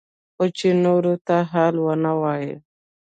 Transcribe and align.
خو 0.35 0.45
چې 0.57 0.69
نورو 0.85 1.13
ته 1.27 1.35
حال 1.51 1.75
ونه 1.85 2.11
وايي. 2.21 2.53